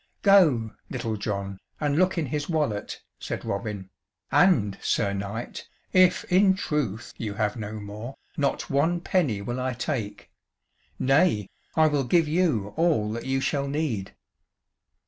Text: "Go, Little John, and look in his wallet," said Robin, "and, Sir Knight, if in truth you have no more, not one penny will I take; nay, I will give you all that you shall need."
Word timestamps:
"Go, 0.23 0.71
Little 0.89 1.15
John, 1.15 1.59
and 1.79 1.95
look 1.95 2.17
in 2.17 2.25
his 2.25 2.49
wallet," 2.49 3.03
said 3.19 3.45
Robin, 3.45 3.91
"and, 4.31 4.79
Sir 4.81 5.13
Knight, 5.13 5.67
if 5.93 6.23
in 6.23 6.55
truth 6.55 7.13
you 7.17 7.35
have 7.35 7.55
no 7.55 7.73
more, 7.73 8.15
not 8.35 8.67
one 8.67 8.99
penny 8.99 9.43
will 9.43 9.59
I 9.59 9.73
take; 9.73 10.31
nay, 10.97 11.51
I 11.75 11.85
will 11.85 12.03
give 12.05 12.27
you 12.27 12.73
all 12.77 13.11
that 13.11 13.27
you 13.27 13.39
shall 13.41 13.67
need." 13.67 14.15